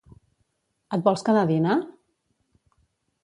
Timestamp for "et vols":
0.97-1.25